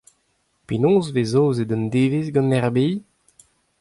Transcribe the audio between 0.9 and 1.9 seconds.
e vez aozet un